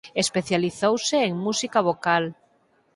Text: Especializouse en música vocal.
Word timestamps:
Especializouse 0.23 1.17
en 1.27 1.33
música 1.45 1.79
vocal. 1.89 2.23